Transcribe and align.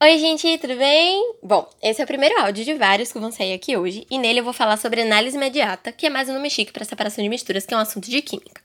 Oi, 0.00 0.16
gente, 0.16 0.58
tudo 0.58 0.76
bem? 0.76 1.34
Bom, 1.42 1.68
esse 1.82 2.00
é 2.00 2.04
o 2.04 2.06
primeiro 2.06 2.40
áudio 2.40 2.64
de 2.64 2.72
vários 2.74 3.10
que 3.10 3.18
vão 3.18 3.32
sair 3.32 3.52
aqui 3.52 3.76
hoje, 3.76 4.06
e 4.08 4.16
nele 4.16 4.38
eu 4.38 4.44
vou 4.44 4.52
falar 4.52 4.76
sobre 4.76 5.02
análise 5.02 5.36
imediata, 5.36 5.90
que 5.90 6.06
é 6.06 6.08
mais 6.08 6.28
um 6.28 6.34
nome 6.34 6.48
chique 6.48 6.70
para 6.72 6.84
separação 6.84 7.20
de 7.20 7.28
misturas, 7.28 7.66
que 7.66 7.74
é 7.74 7.76
um 7.76 7.80
assunto 7.80 8.08
de 8.08 8.22
química. 8.22 8.62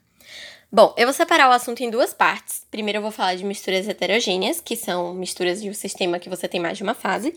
Bom, 0.72 0.94
eu 0.96 1.08
vou 1.08 1.14
separar 1.14 1.50
o 1.50 1.52
assunto 1.52 1.82
em 1.82 1.90
duas 1.90 2.14
partes. 2.14 2.68
Primeiro 2.70 3.00
eu 3.00 3.02
vou 3.02 3.10
falar 3.10 3.34
de 3.34 3.44
misturas 3.44 3.88
heterogêneas, 3.88 4.62
que 4.62 4.76
são 4.76 5.16
misturas 5.16 5.60
de 5.60 5.72
um 5.72 5.74
sistema 5.74 6.20
que 6.20 6.30
você 6.30 6.48
tem 6.48 6.60
mais 6.60 6.78
de 6.78 6.84
uma 6.84 6.94
fase. 6.94 7.36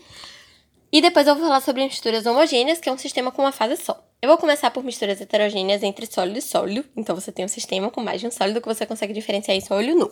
E 0.91 1.01
depois 1.01 1.25
eu 1.25 1.33
vou 1.33 1.45
falar 1.45 1.61
sobre 1.61 1.83
misturas 1.83 2.27
homogêneas, 2.27 2.79
que 2.79 2.89
é 2.89 2.91
um 2.91 2.99
sistema 2.99 3.31
com 3.31 3.41
uma 3.41 3.51
fase 3.51 3.77
só. 3.77 3.99
Eu 4.21 4.29
vou 4.29 4.37
começar 4.37 4.69
por 4.69 4.83
misturas 4.83 5.19
heterogêneas 5.19 5.81
entre 5.81 6.05
sólido 6.05 6.37
e 6.37 6.41
sólido. 6.43 6.85
Então 6.95 7.15
você 7.15 7.31
tem 7.31 7.45
um 7.45 7.47
sistema 7.47 7.89
com 7.89 8.01
mais 8.01 8.21
de 8.21 8.27
um 8.27 8.31
sólido 8.31 8.61
que 8.61 8.67
você 8.67 8.85
consegue 8.85 9.11
diferenciar 9.11 9.57
isso 9.57 9.73
a 9.73 9.77
olho 9.77 9.95
nu. 9.95 10.11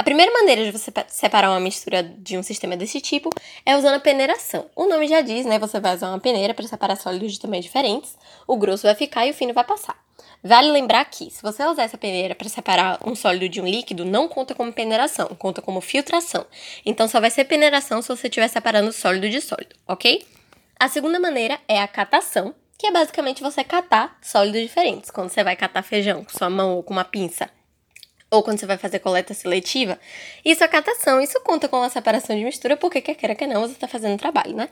A 0.00 0.02
primeira 0.02 0.32
maneira 0.32 0.64
de 0.64 0.70
você 0.70 0.90
separar 1.08 1.50
uma 1.50 1.60
mistura 1.60 2.02
de 2.02 2.38
um 2.38 2.42
sistema 2.42 2.74
desse 2.74 3.02
tipo 3.02 3.28
é 3.66 3.76
usando 3.76 3.96
a 3.96 4.00
peneiração. 4.00 4.64
O 4.74 4.86
nome 4.86 5.06
já 5.06 5.20
diz, 5.20 5.44
né? 5.44 5.58
Você 5.58 5.78
vai 5.78 5.94
usar 5.94 6.08
uma 6.08 6.18
peneira 6.18 6.54
para 6.54 6.66
separar 6.66 6.96
sólidos 6.96 7.34
de 7.34 7.38
tamanhos 7.38 7.66
diferentes. 7.66 8.16
O 8.46 8.56
grosso 8.56 8.84
vai 8.84 8.94
ficar 8.94 9.26
e 9.26 9.30
o 9.30 9.34
fino 9.34 9.52
vai 9.52 9.62
passar. 9.62 9.94
Vale 10.42 10.72
lembrar 10.72 11.04
que, 11.04 11.30
se 11.30 11.42
você 11.42 11.62
usar 11.66 11.82
essa 11.82 11.98
peneira 11.98 12.34
para 12.34 12.48
separar 12.48 12.98
um 13.06 13.14
sólido 13.14 13.46
de 13.46 13.60
um 13.60 13.66
líquido, 13.66 14.06
não 14.06 14.26
conta 14.26 14.54
como 14.54 14.72
peneiração, 14.72 15.26
conta 15.38 15.60
como 15.60 15.82
filtração. 15.82 16.46
Então 16.86 17.06
só 17.06 17.20
vai 17.20 17.30
ser 17.30 17.44
peneiração 17.44 18.00
se 18.00 18.08
você 18.08 18.26
estiver 18.26 18.48
separando 18.48 18.92
sólido 18.92 19.28
de 19.28 19.42
sólido, 19.42 19.76
ok? 19.86 20.26
A 20.78 20.88
segunda 20.88 21.20
maneira 21.20 21.60
é 21.68 21.78
a 21.78 21.86
catação, 21.86 22.54
que 22.78 22.86
é 22.86 22.90
basicamente 22.90 23.42
você 23.42 23.62
catar 23.62 24.16
sólidos 24.22 24.62
diferentes. 24.62 25.10
Quando 25.10 25.28
você 25.28 25.44
vai 25.44 25.56
catar 25.56 25.82
feijão 25.82 26.24
com 26.24 26.30
sua 26.30 26.48
mão 26.48 26.76
ou 26.76 26.82
com 26.82 26.94
uma 26.94 27.04
pinça 27.04 27.50
ou 28.30 28.42
quando 28.42 28.60
você 28.60 28.66
vai 28.66 28.78
fazer 28.78 29.00
coleta 29.00 29.34
seletiva, 29.34 29.98
isso 30.44 30.62
é 30.62 30.68
catação, 30.68 31.20
isso 31.20 31.40
conta 31.40 31.68
com 31.68 31.82
a 31.82 31.88
separação 31.90 32.36
de 32.36 32.44
mistura, 32.44 32.76
porque 32.76 33.00
quer 33.00 33.14
queira 33.14 33.34
que 33.34 33.46
não, 33.46 33.62
você 33.62 33.72
está 33.72 33.88
fazendo 33.88 34.18
trabalho, 34.18 34.54
né? 34.54 34.68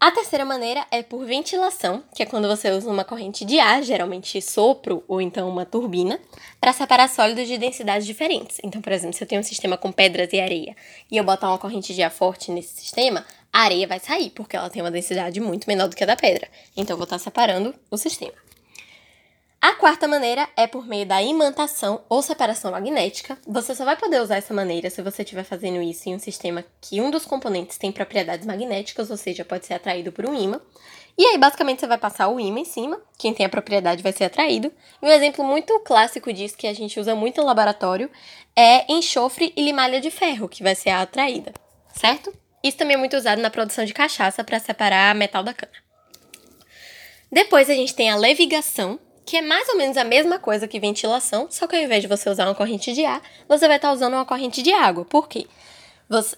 A 0.00 0.10
terceira 0.10 0.44
maneira 0.44 0.86
é 0.90 1.02
por 1.02 1.24
ventilação, 1.24 2.04
que 2.14 2.22
é 2.22 2.26
quando 2.26 2.46
você 2.46 2.70
usa 2.70 2.90
uma 2.90 3.04
corrente 3.04 3.42
de 3.42 3.58
ar, 3.58 3.82
geralmente 3.82 4.42
sopro 4.42 5.02
ou 5.08 5.18
então 5.18 5.48
uma 5.48 5.64
turbina, 5.64 6.20
para 6.60 6.74
separar 6.74 7.08
sólidos 7.08 7.48
de 7.48 7.56
densidades 7.56 8.06
diferentes. 8.06 8.58
Então, 8.62 8.82
por 8.82 8.92
exemplo, 8.92 9.16
se 9.16 9.24
eu 9.24 9.28
tenho 9.28 9.40
um 9.40 9.44
sistema 9.44 9.78
com 9.78 9.90
pedras 9.90 10.30
e 10.30 10.40
areia 10.40 10.76
e 11.10 11.16
eu 11.16 11.24
botar 11.24 11.48
uma 11.48 11.56
corrente 11.56 11.94
de 11.94 12.02
ar 12.02 12.10
forte 12.10 12.50
nesse 12.50 12.82
sistema, 12.82 13.24
a 13.50 13.60
areia 13.60 13.86
vai 13.86 13.98
sair, 13.98 14.28
porque 14.28 14.54
ela 14.54 14.68
tem 14.68 14.82
uma 14.82 14.90
densidade 14.90 15.40
muito 15.40 15.66
menor 15.66 15.88
do 15.88 15.96
que 15.96 16.04
a 16.04 16.06
da 16.06 16.16
pedra. 16.16 16.48
Então, 16.76 16.94
eu 16.94 16.98
vou 16.98 17.04
estar 17.04 17.18
separando 17.18 17.74
o 17.90 17.96
sistema. 17.96 18.43
A 19.64 19.72
quarta 19.76 20.06
maneira 20.06 20.46
é 20.58 20.66
por 20.66 20.86
meio 20.86 21.06
da 21.06 21.22
imantação 21.22 22.04
ou 22.06 22.20
separação 22.20 22.70
magnética. 22.70 23.38
Você 23.46 23.74
só 23.74 23.82
vai 23.82 23.96
poder 23.96 24.20
usar 24.20 24.36
essa 24.36 24.52
maneira 24.52 24.90
se 24.90 25.00
você 25.00 25.22
estiver 25.22 25.42
fazendo 25.42 25.80
isso 25.80 26.06
em 26.06 26.14
um 26.14 26.18
sistema 26.18 26.62
que 26.82 27.00
um 27.00 27.10
dos 27.10 27.24
componentes 27.24 27.78
tem 27.78 27.90
propriedades 27.90 28.46
magnéticas, 28.46 29.10
ou 29.10 29.16
seja, 29.16 29.42
pode 29.42 29.64
ser 29.64 29.72
atraído 29.72 30.12
por 30.12 30.26
um 30.26 30.34
ímã. 30.34 30.60
E 31.16 31.24
aí, 31.24 31.38
basicamente, 31.38 31.80
você 31.80 31.86
vai 31.86 31.96
passar 31.96 32.28
o 32.28 32.38
ímã 32.38 32.60
em 32.60 32.66
cima, 32.66 33.00
quem 33.16 33.32
tem 33.32 33.46
a 33.46 33.48
propriedade 33.48 34.02
vai 34.02 34.12
ser 34.12 34.24
atraído. 34.24 34.70
E 35.00 35.06
um 35.06 35.08
exemplo 35.08 35.42
muito 35.42 35.80
clássico 35.80 36.30
disso, 36.30 36.58
que 36.58 36.66
a 36.66 36.74
gente 36.74 37.00
usa 37.00 37.14
muito 37.14 37.40
no 37.40 37.46
laboratório, 37.46 38.10
é 38.54 38.84
enxofre 38.92 39.50
e 39.56 39.64
limalha 39.64 39.98
de 39.98 40.10
ferro, 40.10 40.46
que 40.46 40.62
vai 40.62 40.74
ser 40.74 40.90
a 40.90 41.00
atraída, 41.00 41.54
certo? 41.94 42.34
Isso 42.62 42.76
também 42.76 42.96
é 42.96 42.98
muito 42.98 43.16
usado 43.16 43.40
na 43.40 43.48
produção 43.48 43.86
de 43.86 43.94
cachaça 43.94 44.44
para 44.44 44.60
separar 44.60 45.14
metal 45.14 45.42
da 45.42 45.54
cana. 45.54 45.72
Depois 47.32 47.70
a 47.70 47.74
gente 47.74 47.94
tem 47.94 48.10
a 48.10 48.16
levigação, 48.16 49.00
que 49.24 49.36
é 49.36 49.42
mais 49.42 49.68
ou 49.68 49.76
menos 49.76 49.96
a 49.96 50.04
mesma 50.04 50.38
coisa 50.38 50.68
que 50.68 50.78
ventilação, 50.78 51.46
só 51.50 51.66
que 51.66 51.74
ao 51.74 51.82
invés 51.82 52.02
de 52.02 52.08
você 52.08 52.28
usar 52.28 52.46
uma 52.46 52.54
corrente 52.54 52.92
de 52.92 53.04
ar, 53.04 53.22
você 53.48 53.66
vai 53.66 53.76
estar 53.76 53.92
usando 53.92 54.14
uma 54.14 54.24
corrente 54.24 54.62
de 54.62 54.72
água. 54.72 55.04
Por 55.04 55.28
quê? 55.28 55.46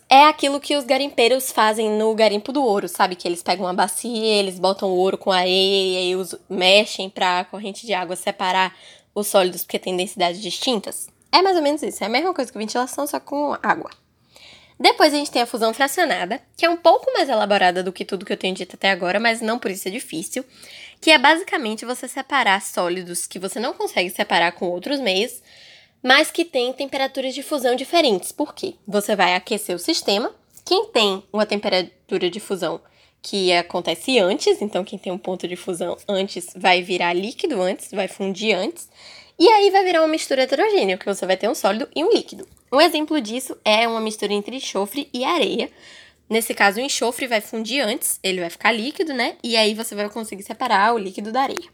É 0.08 0.24
aquilo 0.24 0.60
que 0.60 0.76
os 0.76 0.84
garimpeiros 0.84 1.50
fazem 1.50 1.90
no 1.90 2.14
garimpo 2.14 2.52
do 2.52 2.62
ouro, 2.62 2.88
sabe? 2.88 3.16
Que 3.16 3.26
eles 3.26 3.42
pegam 3.42 3.66
uma 3.66 3.74
bacia, 3.74 4.38
eles 4.38 4.58
botam 4.58 4.88
o 4.88 4.96
ouro 4.96 5.18
com 5.18 5.32
areia 5.32 6.02
e 6.02 6.16
os, 6.16 6.34
mexem 6.48 7.10
para 7.10 7.40
a 7.40 7.44
corrente 7.44 7.84
de 7.84 7.92
água 7.92 8.16
separar 8.16 8.75
os 9.14 9.26
sólidos 9.26 9.64
porque 9.64 9.78
tem 9.78 9.96
densidades 9.96 10.41
distintas. 10.41 11.08
É 11.32 11.42
mais 11.42 11.56
ou 11.56 11.62
menos 11.62 11.82
isso, 11.82 12.02
é 12.02 12.06
a 12.06 12.10
mesma 12.10 12.32
coisa 12.32 12.50
que 12.50 12.56
ventilação, 12.56 13.06
só 13.06 13.19
com 13.19 13.56
água. 13.62 13.91
Depois 14.78 15.12
a 15.12 15.16
gente 15.16 15.30
tem 15.30 15.42
a 15.42 15.46
fusão 15.46 15.72
fracionada, 15.72 16.41
que 16.56 16.64
é 16.64 16.70
um 16.70 16.76
pouco 16.76 17.10
mais 17.12 17.28
elaborada 17.28 17.82
do 17.82 17.92
que 17.92 18.04
tudo 18.04 18.26
que 18.26 18.32
eu 18.32 18.36
tenho 18.36 18.54
dito 18.54 18.76
até 18.76 18.91
agora, 18.91 19.19
mas 19.19 19.41
não 19.41 19.58
por 19.58 19.70
isso 19.70 19.88
é 19.88 19.91
difícil 19.91 20.44
que 21.00 21.10
é 21.10 21.18
basicamente 21.18 21.84
você 21.84 22.08
separar 22.08 22.60
sólidos 22.62 23.26
que 23.26 23.38
você 23.38 23.60
não 23.60 23.72
consegue 23.72 24.10
separar 24.10 24.52
com 24.52 24.68
outros 24.68 25.00
meios, 25.00 25.42
mas 26.02 26.30
que 26.30 26.44
têm 26.44 26.72
temperaturas 26.72 27.34
de 27.34 27.42
fusão 27.42 27.74
diferentes. 27.74 28.32
Por 28.32 28.54
quê? 28.54 28.74
Você 28.86 29.16
vai 29.16 29.34
aquecer 29.34 29.74
o 29.74 29.78
sistema. 29.78 30.34
Quem 30.64 30.86
tem 30.86 31.22
uma 31.32 31.46
temperatura 31.46 32.28
de 32.30 32.40
fusão 32.40 32.80
que 33.22 33.52
acontece 33.52 34.18
antes, 34.18 34.62
então 34.62 34.84
quem 34.84 34.98
tem 34.98 35.12
um 35.12 35.18
ponto 35.18 35.48
de 35.48 35.56
fusão 35.56 35.96
antes 36.08 36.48
vai 36.54 36.82
virar 36.82 37.12
líquido 37.12 37.60
antes, 37.60 37.90
vai 37.90 38.06
fundir 38.06 38.54
antes, 38.54 38.88
e 39.38 39.48
aí 39.48 39.70
vai 39.70 39.84
virar 39.84 40.00
uma 40.00 40.08
mistura 40.08 40.42
heterogênea, 40.42 40.96
que 40.96 41.04
você 41.04 41.26
vai 41.26 41.36
ter 41.36 41.48
um 41.48 41.54
sólido 41.54 41.88
e 41.94 42.04
um 42.04 42.12
líquido. 42.12 42.46
Um 42.72 42.80
exemplo 42.80 43.20
disso 43.20 43.56
é 43.64 43.86
uma 43.88 44.00
mistura 44.00 44.32
entre 44.32 44.56
enxofre 44.56 45.08
e 45.12 45.24
areia, 45.24 45.70
Nesse 46.28 46.54
caso, 46.54 46.78
o 46.78 46.82
enxofre 46.82 47.26
vai 47.26 47.41
fundir 47.41 47.81
antes, 47.81 48.19
ele 48.22 48.41
vai 48.41 48.50
ficar 48.50 48.72
líquido, 48.72 49.14
né? 49.14 49.37
E 49.42 49.56
aí 49.56 49.75
você 49.75 49.94
vai 49.94 50.09
conseguir 50.09 50.42
separar 50.42 50.94
o 50.94 50.98
líquido 50.98 51.31
da 51.31 51.42
areia. 51.42 51.69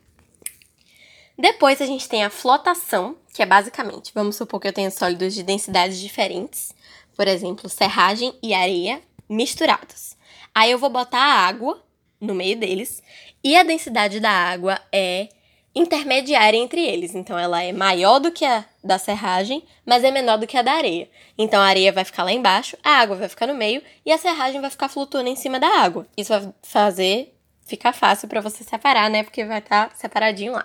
Depois 1.38 1.80
a 1.80 1.86
gente 1.86 2.08
tem 2.08 2.22
a 2.22 2.30
flotação, 2.30 3.16
que 3.32 3.42
é 3.42 3.46
basicamente, 3.46 4.12
vamos 4.14 4.36
supor 4.36 4.60
que 4.60 4.68
eu 4.68 4.72
tenho 4.72 4.90
sólidos 4.90 5.34
de 5.34 5.42
densidades 5.42 5.98
diferentes, 5.98 6.72
por 7.16 7.26
exemplo, 7.26 7.68
serragem 7.68 8.34
e 8.42 8.52
areia 8.52 9.00
misturados. 9.28 10.16
Aí 10.54 10.70
eu 10.70 10.78
vou 10.78 10.90
botar 10.90 11.18
a 11.18 11.46
água 11.46 11.82
no 12.20 12.34
meio 12.34 12.56
deles 12.58 13.02
e 13.42 13.56
a 13.56 13.62
densidade 13.62 14.20
da 14.20 14.30
água 14.30 14.80
é 14.92 15.28
intermediária 15.74 16.58
entre 16.58 16.84
eles. 16.84 17.14
Então 17.14 17.38
ela 17.38 17.62
é 17.62 17.72
maior 17.72 18.18
do 18.18 18.30
que 18.30 18.44
a 18.44 18.64
da 18.82 18.98
serragem, 18.98 19.64
mas 19.84 20.04
é 20.04 20.10
menor 20.10 20.38
do 20.38 20.46
que 20.46 20.56
a 20.56 20.62
da 20.62 20.72
areia. 20.72 21.08
Então 21.38 21.60
a 21.60 21.66
areia 21.66 21.92
vai 21.92 22.04
ficar 22.04 22.24
lá 22.24 22.32
embaixo, 22.32 22.76
a 22.82 22.90
água 22.98 23.16
vai 23.16 23.28
ficar 23.28 23.46
no 23.46 23.54
meio 23.54 23.82
e 24.04 24.12
a 24.12 24.18
serragem 24.18 24.60
vai 24.60 24.70
ficar 24.70 24.88
flutuando 24.88 25.28
em 25.28 25.36
cima 25.36 25.60
da 25.60 25.68
água. 25.68 26.06
Isso 26.16 26.30
vai 26.30 26.52
fazer 26.62 27.34
ficar 27.64 27.92
fácil 27.92 28.28
para 28.28 28.40
você 28.40 28.64
separar, 28.64 29.08
né? 29.08 29.22
Porque 29.22 29.44
vai 29.44 29.58
estar 29.58 29.88
tá 29.88 29.94
separadinho 29.94 30.52
lá. 30.52 30.64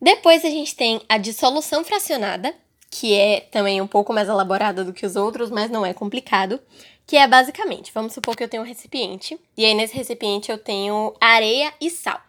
Depois 0.00 0.44
a 0.44 0.50
gente 0.50 0.74
tem 0.74 1.00
a 1.08 1.18
dissolução 1.18 1.84
fracionada, 1.84 2.54
que 2.90 3.14
é 3.14 3.40
também 3.40 3.80
um 3.80 3.86
pouco 3.86 4.12
mais 4.12 4.28
elaborada 4.28 4.84
do 4.84 4.92
que 4.92 5.06
os 5.06 5.16
outros, 5.16 5.50
mas 5.50 5.70
não 5.70 5.84
é 5.84 5.94
complicado, 5.94 6.60
que 7.06 7.16
é 7.16 7.26
basicamente, 7.26 7.92
vamos 7.94 8.12
supor 8.12 8.36
que 8.36 8.42
eu 8.42 8.48
tenho 8.48 8.62
um 8.62 8.66
recipiente, 8.66 9.38
e 9.56 9.64
aí 9.64 9.74
nesse 9.74 9.94
recipiente 9.94 10.50
eu 10.50 10.58
tenho 10.58 11.14
areia 11.20 11.72
e 11.80 11.88
sal 11.88 12.20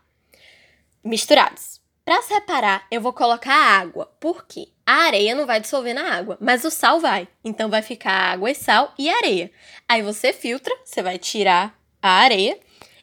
misturados. 1.04 1.77
Para 2.08 2.22
separar, 2.22 2.88
eu 2.90 3.02
vou 3.02 3.12
colocar 3.12 3.54
água. 3.54 4.10
Por 4.18 4.48
quê? 4.48 4.70
A 4.86 4.94
areia 5.08 5.36
não 5.36 5.46
vai 5.46 5.60
dissolver 5.60 5.94
na 5.94 6.14
água, 6.14 6.38
mas 6.40 6.64
o 6.64 6.72
sal 6.72 7.02
vai. 7.02 7.28
Então 7.44 7.70
vai 7.70 7.82
ficar 7.82 8.14
água 8.32 8.50
e 8.50 8.56
sal 8.56 8.94
e 8.98 9.10
areia. 9.10 9.52
Aí 9.90 10.02
você 10.02 10.32
filtra, 10.32 10.74
você 10.86 11.04
vai 11.04 11.18
tirar 11.18 11.78
a 12.02 12.12
areia 12.12 12.58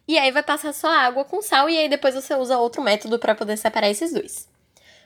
e 0.09 0.17
aí 0.17 0.31
vai 0.31 0.43
passar 0.43 0.73
só 0.73 0.89
água 0.89 1.23
com 1.23 1.43
sal 1.43 1.69
e 1.69 1.77
aí 1.77 1.87
depois 1.87 2.15
você 2.15 2.35
usa 2.35 2.57
outro 2.57 2.81
método 2.81 3.19
para 3.19 3.35
poder 3.35 3.59
separar 3.59 3.91
esses 3.91 4.11
dois. 4.11 4.49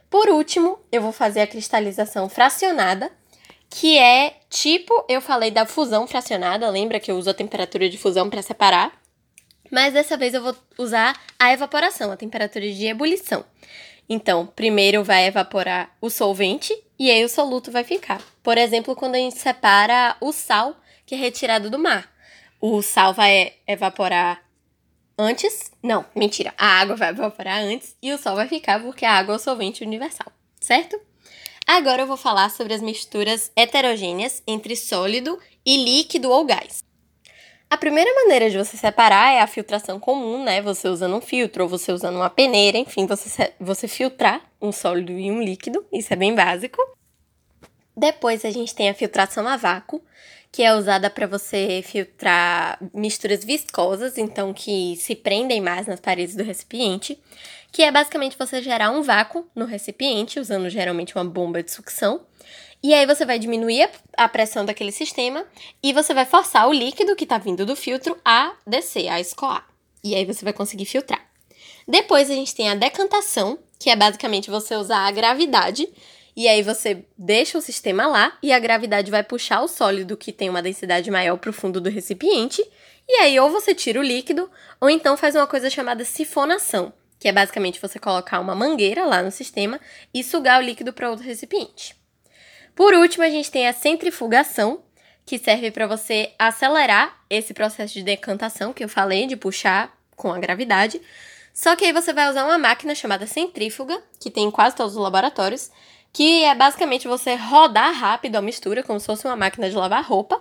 Por 0.08 0.28
último, 0.28 0.78
eu 0.92 1.02
vou 1.02 1.10
fazer 1.10 1.40
a 1.40 1.46
cristalização 1.48 2.28
fracionada, 2.28 3.10
que 3.68 3.98
é 3.98 4.36
tipo, 4.48 5.04
eu 5.08 5.20
falei 5.20 5.50
da 5.50 5.66
fusão 5.66 6.06
fracionada, 6.06 6.70
lembra 6.70 7.00
que 7.00 7.10
eu 7.10 7.16
uso 7.16 7.30
a 7.30 7.34
temperatura 7.34 7.88
de 7.88 7.98
fusão 7.98 8.30
para 8.30 8.42
separar? 8.42 8.92
Mas 9.70 9.92
dessa 9.92 10.16
vez 10.16 10.34
eu 10.34 10.42
vou 10.42 10.56
usar 10.78 11.18
a 11.38 11.52
evaporação, 11.52 12.10
a 12.10 12.16
temperatura 12.16 12.70
de 12.70 12.86
ebulição. 12.86 13.44
Então, 14.08 14.46
primeiro 14.46 15.04
vai 15.04 15.26
evaporar 15.26 15.94
o 16.00 16.08
solvente 16.08 16.74
e 16.98 17.10
aí 17.10 17.24
o 17.24 17.28
soluto 17.28 17.70
vai 17.70 17.84
ficar. 17.84 18.22
Por 18.42 18.56
exemplo, 18.56 18.96
quando 18.96 19.14
a 19.14 19.18
gente 19.18 19.38
separa 19.38 20.16
o 20.20 20.32
sal 20.32 20.76
que 21.04 21.14
é 21.14 21.18
retirado 21.18 21.70
do 21.70 21.78
mar. 21.78 22.10
O 22.60 22.82
sal 22.82 23.14
vai 23.14 23.54
evaporar 23.66 24.42
antes. 25.16 25.72
Não, 25.82 26.04
mentira. 26.14 26.52
A 26.58 26.80
água 26.80 26.96
vai 26.96 27.10
evaporar 27.10 27.60
antes 27.62 27.96
e 28.02 28.12
o 28.12 28.18
sal 28.18 28.36
vai 28.36 28.46
ficar 28.46 28.82
porque 28.82 29.04
a 29.04 29.12
água 29.12 29.34
é 29.34 29.36
o 29.36 29.40
solvente 29.40 29.82
universal, 29.82 30.30
certo? 30.60 31.00
Agora 31.66 32.02
eu 32.02 32.06
vou 32.06 32.16
falar 32.16 32.50
sobre 32.50 32.74
as 32.74 32.80
misturas 32.80 33.50
heterogêneas 33.54 34.42
entre 34.46 34.74
sólido 34.74 35.38
e 35.64 35.82
líquido 35.84 36.30
ou 36.30 36.44
gás. 36.44 36.82
A 37.70 37.76
primeira 37.76 38.12
maneira 38.14 38.48
de 38.48 38.56
você 38.56 38.78
separar 38.78 39.34
é 39.34 39.40
a 39.42 39.46
filtração 39.46 40.00
comum, 40.00 40.42
né? 40.42 40.62
Você 40.62 40.88
usando 40.88 41.14
um 41.14 41.20
filtro 41.20 41.64
ou 41.64 41.68
você 41.68 41.92
usando 41.92 42.16
uma 42.16 42.30
peneira, 42.30 42.78
enfim, 42.78 43.06
você, 43.06 43.52
você 43.60 43.86
filtrar 43.86 44.40
um 44.60 44.72
sólido 44.72 45.12
e 45.12 45.30
um 45.30 45.42
líquido, 45.42 45.84
isso 45.92 46.12
é 46.12 46.16
bem 46.16 46.34
básico. 46.34 46.80
Depois 47.94 48.44
a 48.44 48.50
gente 48.50 48.74
tem 48.74 48.88
a 48.88 48.94
filtração 48.94 49.46
a 49.46 49.56
vácuo, 49.56 50.00
que 50.50 50.62
é 50.62 50.74
usada 50.74 51.10
para 51.10 51.26
você 51.26 51.82
filtrar 51.84 52.78
misturas 52.94 53.44
viscosas, 53.44 54.16
então 54.16 54.54
que 54.54 54.96
se 54.96 55.14
prendem 55.14 55.60
mais 55.60 55.86
nas 55.86 56.00
paredes 56.00 56.34
do 56.34 56.42
recipiente, 56.42 57.20
que 57.70 57.82
é 57.82 57.92
basicamente 57.92 58.38
você 58.38 58.62
gerar 58.62 58.90
um 58.90 59.02
vácuo 59.02 59.46
no 59.54 59.66
recipiente, 59.66 60.40
usando 60.40 60.70
geralmente 60.70 61.14
uma 61.14 61.24
bomba 61.24 61.62
de 61.62 61.70
sucção, 61.70 62.22
E 62.82 62.94
aí 62.94 63.06
você 63.06 63.24
vai 63.24 63.38
diminuir 63.38 63.90
a 64.16 64.28
pressão 64.28 64.64
daquele 64.64 64.92
sistema 64.92 65.44
e 65.82 65.92
você 65.92 66.14
vai 66.14 66.24
forçar 66.24 66.68
o 66.68 66.72
líquido 66.72 67.16
que 67.16 67.24
está 67.24 67.36
vindo 67.36 67.66
do 67.66 67.74
filtro 67.74 68.16
a 68.24 68.54
descer, 68.66 69.08
a 69.08 69.20
escoar. 69.20 69.66
E 70.02 70.14
aí 70.14 70.24
você 70.24 70.44
vai 70.44 70.52
conseguir 70.52 70.84
filtrar. 70.84 71.20
Depois 71.86 72.30
a 72.30 72.34
gente 72.34 72.54
tem 72.54 72.68
a 72.68 72.76
decantação, 72.76 73.58
que 73.80 73.90
é 73.90 73.96
basicamente 73.96 74.50
você 74.50 74.76
usar 74.76 75.08
a 75.08 75.10
gravidade 75.10 75.88
e 76.36 76.46
aí 76.46 76.62
você 76.62 77.04
deixa 77.18 77.58
o 77.58 77.60
sistema 77.60 78.06
lá 78.06 78.38
e 78.40 78.52
a 78.52 78.60
gravidade 78.60 79.10
vai 79.10 79.24
puxar 79.24 79.60
o 79.60 79.66
sólido 79.66 80.16
que 80.16 80.30
tem 80.30 80.48
uma 80.48 80.62
densidade 80.62 81.10
maior 81.10 81.36
para 81.36 81.50
o 81.50 81.52
fundo 81.52 81.80
do 81.80 81.90
recipiente. 81.90 82.64
E 83.08 83.14
aí 83.14 83.40
ou 83.40 83.50
você 83.50 83.74
tira 83.74 83.98
o 83.98 84.04
líquido 84.04 84.48
ou 84.80 84.88
então 84.88 85.16
faz 85.16 85.34
uma 85.34 85.48
coisa 85.48 85.68
chamada 85.68 86.04
sifonação, 86.04 86.92
que 87.18 87.26
é 87.26 87.32
basicamente 87.32 87.80
você 87.80 87.98
colocar 87.98 88.38
uma 88.38 88.54
mangueira 88.54 89.04
lá 89.04 89.20
no 89.20 89.32
sistema 89.32 89.80
e 90.14 90.22
sugar 90.22 90.60
o 90.60 90.64
líquido 90.64 90.92
para 90.92 91.10
outro 91.10 91.24
recipiente. 91.24 91.97
Por 92.78 92.94
último, 92.94 93.24
a 93.24 93.28
gente 93.28 93.50
tem 93.50 93.66
a 93.66 93.72
centrifugação, 93.72 94.84
que 95.26 95.36
serve 95.36 95.68
para 95.72 95.88
você 95.88 96.30
acelerar 96.38 97.12
esse 97.28 97.52
processo 97.52 97.92
de 97.92 98.04
decantação 98.04 98.72
que 98.72 98.84
eu 98.84 98.88
falei, 98.88 99.26
de 99.26 99.34
puxar 99.36 99.92
com 100.14 100.32
a 100.32 100.38
gravidade. 100.38 101.02
Só 101.52 101.74
que 101.74 101.84
aí 101.84 101.92
você 101.92 102.12
vai 102.12 102.30
usar 102.30 102.44
uma 102.44 102.56
máquina 102.56 102.94
chamada 102.94 103.26
centrífuga, 103.26 104.00
que 104.20 104.30
tem 104.30 104.44
em 104.44 104.50
quase 104.52 104.76
todos 104.76 104.94
os 104.94 105.02
laboratórios, 105.02 105.72
que 106.12 106.44
é 106.44 106.54
basicamente 106.54 107.08
você 107.08 107.34
rodar 107.34 107.92
rápido 107.94 108.36
a 108.36 108.40
mistura, 108.40 108.84
como 108.84 109.00
se 109.00 109.06
fosse 109.06 109.26
uma 109.26 109.34
máquina 109.34 109.68
de 109.68 109.74
lavar 109.74 110.04
roupa. 110.04 110.40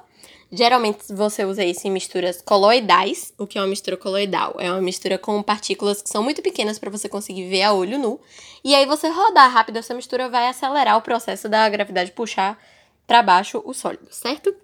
Geralmente 0.51 1.00
você 1.13 1.44
usa 1.44 1.63
isso 1.63 1.88
em 1.88 1.91
misturas 1.91 2.41
coloidais. 2.41 3.33
O 3.38 3.45
que 3.45 3.57
é 3.57 3.62
uma 3.62 3.68
mistura 3.68 3.97
coloidal? 3.97 4.56
É 4.59 4.71
uma 4.71 4.81
mistura 4.81 5.18
com 5.18 5.41
partículas 5.44 6.01
que 6.01 6.09
são 6.09 6.24
muito 6.24 6.41
pequenas 6.41 6.79
para 6.79 6.89
você 6.89 7.09
conseguir 7.09 7.50
ver 7.50 7.63
a 7.63 7.74
olho 7.74 7.97
nu. 7.97 8.19
E 8.63 8.74
aí 8.74 8.85
você 8.85 9.09
rodar 9.09 9.51
rápido 9.51 9.77
essa 9.77 9.94
mistura 9.94 10.29
vai 10.29 10.47
acelerar 10.47 10.97
o 10.97 11.01
processo 11.01 11.50
da 11.50 11.68
gravidade 11.69 12.12
puxar 12.12 12.57
para 13.06 13.21
baixo 13.21 13.62
o 13.65 13.74
sólido, 13.74 14.07
certo? 14.12 14.56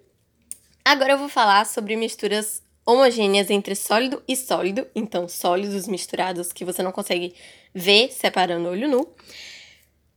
Agora 0.83 1.13
eu 1.13 1.17
vou 1.17 1.29
falar 1.29 1.65
sobre 1.65 1.95
misturas 1.95 2.61
homogêneas 2.85 3.49
entre 3.49 3.75
sólido 3.75 4.21
e 4.27 4.35
sólido, 4.35 4.85
então 4.93 5.27
sólidos 5.27 5.87
misturados 5.87 6.51
que 6.51 6.65
você 6.65 6.83
não 6.83 6.91
consegue 6.91 7.33
ver 7.73 8.11
separando 8.11 8.67
o 8.67 8.71
olho 8.71 8.89
nu. 8.89 9.07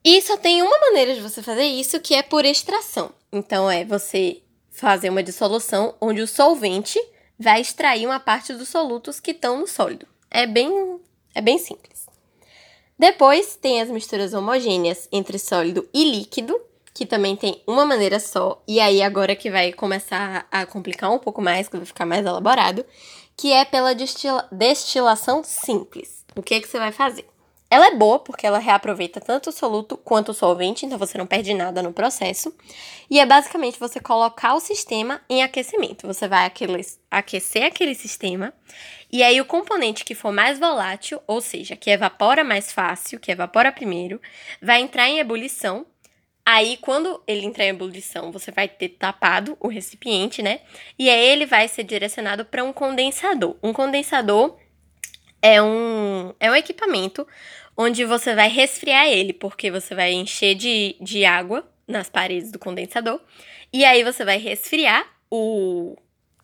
E 0.04 0.22
só 0.22 0.36
tem 0.36 0.62
uma 0.62 0.78
maneira 0.78 1.14
de 1.16 1.20
você 1.20 1.42
fazer 1.42 1.64
isso, 1.64 1.98
que 1.98 2.14
é 2.14 2.22
por 2.22 2.44
extração. 2.44 3.10
Então, 3.32 3.68
é 3.68 3.84
você 3.84 4.40
fazer 4.76 5.08
uma 5.08 5.22
dissolução 5.22 5.94
onde 6.00 6.20
o 6.20 6.26
solvente 6.26 6.98
vai 7.38 7.60
extrair 7.60 8.06
uma 8.06 8.20
parte 8.20 8.52
dos 8.52 8.68
solutos 8.68 9.18
que 9.18 9.30
estão 9.30 9.58
no 9.58 9.66
sólido. 9.66 10.06
É 10.30 10.46
bem, 10.46 11.00
é 11.34 11.40
bem 11.40 11.58
simples. 11.58 12.06
Depois 12.98 13.56
tem 13.56 13.80
as 13.80 13.90
misturas 13.90 14.34
homogêneas 14.34 15.08
entre 15.10 15.38
sólido 15.38 15.88
e 15.92 16.04
líquido, 16.10 16.58
que 16.94 17.04
também 17.04 17.36
tem 17.36 17.62
uma 17.66 17.84
maneira 17.84 18.18
só, 18.18 18.62
e 18.66 18.80
aí 18.80 19.02
agora 19.02 19.36
que 19.36 19.50
vai 19.50 19.72
começar 19.72 20.46
a 20.50 20.64
complicar 20.64 21.10
um 21.10 21.18
pouco 21.18 21.42
mais, 21.42 21.68
que 21.68 21.76
vai 21.76 21.84
ficar 21.84 22.06
mais 22.06 22.24
elaborado, 22.24 22.84
que 23.36 23.52
é 23.52 23.64
pela 23.64 23.94
destila 23.94 24.48
destilação 24.50 25.42
simples. 25.44 26.24
O 26.34 26.42
que 26.42 26.54
é 26.54 26.60
que 26.60 26.68
você 26.68 26.78
vai 26.78 26.92
fazer? 26.92 27.26
Ela 27.76 27.88
é 27.88 27.94
boa 27.94 28.18
porque 28.18 28.46
ela 28.46 28.58
reaproveita 28.58 29.20
tanto 29.20 29.50
o 29.50 29.52
soluto 29.52 29.98
quanto 29.98 30.30
o 30.30 30.34
solvente, 30.34 30.86
então 30.86 30.96
você 30.96 31.18
não 31.18 31.26
perde 31.26 31.52
nada 31.52 31.82
no 31.82 31.92
processo. 31.92 32.56
E 33.10 33.20
é 33.20 33.26
basicamente 33.26 33.78
você 33.78 34.00
colocar 34.00 34.54
o 34.54 34.60
sistema 34.60 35.20
em 35.28 35.42
aquecimento. 35.42 36.06
Você 36.06 36.26
vai 36.26 36.50
aquecer 37.10 37.66
aquele 37.66 37.94
sistema 37.94 38.54
e 39.12 39.22
aí 39.22 39.38
o 39.42 39.44
componente 39.44 40.06
que 40.06 40.14
for 40.14 40.32
mais 40.32 40.58
volátil, 40.58 41.20
ou 41.26 41.42
seja, 41.42 41.76
que 41.76 41.90
evapora 41.90 42.42
mais 42.42 42.72
fácil, 42.72 43.20
que 43.20 43.30
evapora 43.30 43.70
primeiro, 43.70 44.22
vai 44.62 44.80
entrar 44.80 45.06
em 45.10 45.18
ebulição. 45.18 45.84
Aí, 46.46 46.78
quando 46.78 47.22
ele 47.26 47.44
entrar 47.44 47.66
em 47.66 47.70
ebulição, 47.70 48.32
você 48.32 48.50
vai 48.50 48.68
ter 48.68 48.88
tapado 48.88 49.54
o 49.60 49.68
recipiente, 49.68 50.40
né? 50.40 50.60
E 50.98 51.10
aí 51.10 51.26
ele 51.26 51.44
vai 51.44 51.68
ser 51.68 51.84
direcionado 51.84 52.46
para 52.46 52.64
um 52.64 52.72
condensador. 52.72 53.54
Um 53.62 53.74
condensador 53.74 54.56
é 55.42 55.62
um, 55.62 56.34
é 56.40 56.50
um 56.50 56.54
equipamento 56.54 57.26
onde 57.76 58.04
você 58.04 58.34
vai 58.34 58.48
resfriar 58.48 59.06
ele, 59.06 59.32
porque 59.32 59.70
você 59.70 59.94
vai 59.94 60.12
encher 60.12 60.54
de, 60.54 60.96
de 61.00 61.24
água 61.24 61.68
nas 61.86 62.08
paredes 62.08 62.50
do 62.50 62.58
condensador, 62.58 63.20
e 63.72 63.84
aí 63.84 64.02
você 64.02 64.24
vai 64.24 64.38
resfriar 64.38 65.06
o, 65.30 65.96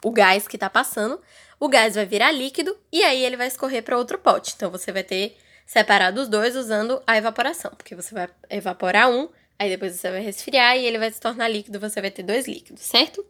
o 0.05 0.11
gás 0.11 0.47
que 0.47 0.57
está 0.57 0.69
passando, 0.69 1.21
o 1.59 1.69
gás 1.69 1.95
vai 1.95 2.05
virar 2.05 2.33
líquido, 2.33 2.77
e 2.93 3.03
aí 3.03 3.25
ele 3.25 3.37
vai 3.37 3.47
escorrer 3.47 3.83
para 3.83 3.97
outro 3.97 4.19
pote. 4.19 4.53
Então 4.57 4.71
você 4.71 4.93
vai 4.93 5.03
ter 5.03 5.37
separado 5.65 6.21
os 6.21 6.29
dois 6.29 6.55
usando 6.57 7.03
a 7.07 7.17
evaporação, 7.17 7.71
porque 7.77 7.95
você 7.95 8.15
vai 8.15 8.29
evaporar 8.51 9.09
um, 9.11 9.29
aí 9.59 9.71
depois 9.71 9.95
você 9.95 10.11
vai 10.11 10.21
resfriar 10.21 10.77
e 10.77 10.85
ele 10.85 10.99
vai 10.99 11.11
se 11.11 11.21
tornar 11.21 11.49
líquido, 11.49 11.81
você 11.81 12.01
vai 12.01 12.11
ter 12.11 12.23
dois 12.23 12.47
líquidos, 12.47 12.83
certo? 12.83 13.25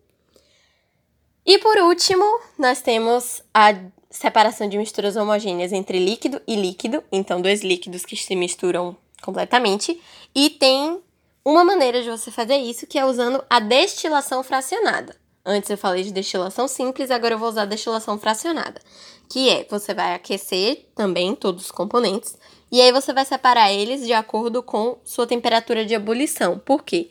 E 1.44 1.58
por 1.58 1.76
último, 1.78 2.24
nós 2.58 2.80
temos 2.80 3.42
a 3.52 3.74
separação 4.12 4.68
de 4.68 4.78
misturas 4.78 5.16
homogêneas 5.16 5.72
entre 5.72 5.98
líquido 5.98 6.40
e 6.46 6.54
líquido, 6.54 7.02
então 7.10 7.40
dois 7.40 7.62
líquidos 7.62 8.04
que 8.04 8.16
se 8.16 8.36
misturam 8.36 8.96
completamente, 9.22 10.00
e 10.34 10.50
tem 10.50 11.00
uma 11.44 11.64
maneira 11.64 12.02
de 12.02 12.10
você 12.10 12.30
fazer 12.30 12.56
isso 12.56 12.86
que 12.86 12.98
é 12.98 13.04
usando 13.04 13.42
a 13.48 13.58
destilação 13.58 14.42
fracionada. 14.42 15.16
Antes 15.44 15.70
eu 15.70 15.78
falei 15.78 16.04
de 16.04 16.12
destilação 16.12 16.68
simples, 16.68 17.10
agora 17.10 17.34
eu 17.34 17.38
vou 17.38 17.48
usar 17.48 17.64
destilação 17.64 18.18
fracionada, 18.18 18.80
que 19.28 19.48
é 19.48 19.66
você 19.68 19.92
vai 19.92 20.14
aquecer 20.14 20.86
também 20.94 21.34
todos 21.34 21.64
os 21.64 21.70
componentes 21.72 22.36
e 22.70 22.80
aí 22.80 22.92
você 22.92 23.12
vai 23.12 23.24
separar 23.24 23.72
eles 23.72 24.06
de 24.06 24.12
acordo 24.12 24.62
com 24.62 24.98
sua 25.04 25.26
temperatura 25.26 25.84
de 25.84 25.94
ebulição. 25.94 26.58
Por 26.58 26.84
quê? 26.84 27.10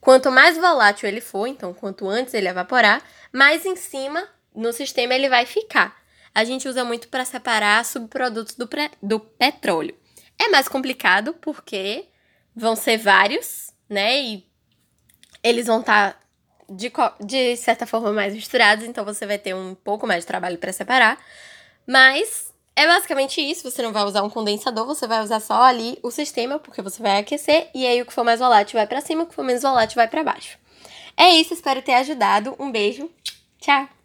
Quanto 0.00 0.32
mais 0.32 0.56
volátil 0.56 1.08
ele 1.08 1.20
for, 1.20 1.46
então 1.46 1.72
quanto 1.72 2.08
antes 2.08 2.34
ele 2.34 2.48
evaporar, 2.48 3.02
mais 3.32 3.64
em 3.64 3.76
cima 3.76 4.26
no 4.54 4.72
sistema 4.72 5.14
ele 5.14 5.28
vai 5.28 5.46
ficar 5.46 5.99
a 6.34 6.44
gente 6.44 6.68
usa 6.68 6.84
muito 6.84 7.08
para 7.08 7.24
separar 7.24 7.84
subprodutos 7.84 8.54
do, 8.54 8.68
do 9.02 9.20
petróleo. 9.20 9.94
É 10.38 10.48
mais 10.48 10.68
complicado 10.68 11.34
porque 11.34 12.06
vão 12.54 12.74
ser 12.74 12.96
vários, 12.96 13.72
né? 13.88 14.20
E 14.20 14.46
eles 15.42 15.66
vão 15.66 15.80
estar 15.80 16.12
tá 16.12 16.20
de, 16.70 16.92
de 17.20 17.56
certa 17.56 17.86
forma 17.86 18.12
mais 18.12 18.34
misturados, 18.34 18.84
então 18.84 19.04
você 19.04 19.26
vai 19.26 19.38
ter 19.38 19.54
um 19.54 19.74
pouco 19.74 20.06
mais 20.06 20.20
de 20.20 20.26
trabalho 20.26 20.58
para 20.58 20.72
separar. 20.72 21.18
Mas 21.86 22.52
é 22.76 22.86
basicamente 22.86 23.40
isso. 23.40 23.68
Você 23.68 23.82
não 23.82 23.92
vai 23.92 24.04
usar 24.04 24.22
um 24.22 24.30
condensador, 24.30 24.86
você 24.86 25.06
vai 25.06 25.22
usar 25.22 25.40
só 25.40 25.62
ali 25.62 25.98
o 26.02 26.10
sistema, 26.10 26.58
porque 26.58 26.80
você 26.80 27.02
vai 27.02 27.18
aquecer 27.18 27.68
e 27.74 27.86
aí 27.86 28.00
o 28.00 28.06
que 28.06 28.12
for 28.12 28.24
mais 28.24 28.40
volátil 28.40 28.78
vai 28.78 28.86
para 28.86 29.00
cima, 29.00 29.24
o 29.24 29.26
que 29.26 29.34
for 29.34 29.44
menos 29.44 29.62
volátil 29.62 29.96
vai 29.96 30.08
para 30.08 30.24
baixo. 30.24 30.58
É 31.16 31.28
isso, 31.30 31.52
espero 31.52 31.82
ter 31.82 31.94
ajudado. 31.94 32.54
Um 32.58 32.70
beijo. 32.70 33.10
Tchau. 33.60 33.99